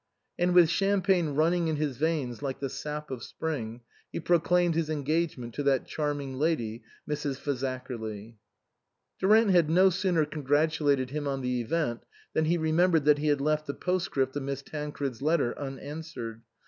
And 0.39 0.55
with 0.55 0.67
champagne 0.67 1.35
running 1.35 1.67
in 1.67 1.75
his 1.75 1.97
veins 1.97 2.41
like 2.41 2.59
the 2.59 2.71
sap 2.71 3.11
of 3.11 3.21
spring, 3.21 3.81
he 4.11 4.19
proclaimed 4.19 4.73
his 4.73 4.89
engagement 4.89 5.53
to 5.53 5.61
that 5.61 5.85
charming 5.85 6.39
lady, 6.39 6.81
Mrs. 7.07 7.37
Fazakerly. 7.37 8.37
Durant 9.19 9.51
had 9.51 9.69
no 9.69 9.91
sooner 9.91 10.25
congratulated 10.25 11.11
him 11.11 11.27
on 11.27 11.41
the 11.41 11.61
event 11.61 12.01
than 12.33 12.45
he 12.45 12.57
remembered 12.57 13.05
that 13.05 13.19
he 13.19 13.27
had 13.27 13.41
left 13.41 13.67
the 13.67 13.75
postscript 13.75 14.35
of 14.35 14.41
Miss 14.41 14.63
Tancred's 14.63 15.21
letter 15.21 15.53
un 15.61 15.77
answered. 15.77 16.41